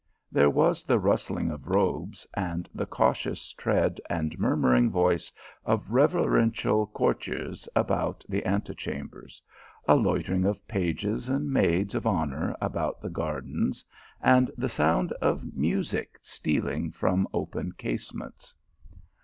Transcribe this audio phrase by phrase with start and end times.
[0.31, 5.31] There was the rustling of robes, and the cau tious trend and murmuring voice
[5.63, 9.43] of reverential courtiers about the antechambers;
[9.87, 13.85] a loitering of pages and maids of honour about the gardens,
[14.23, 18.55] and the sound of music stealing from open casements.